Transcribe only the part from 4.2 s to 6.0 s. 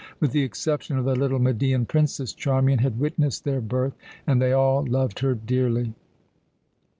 and they all loved her dearly.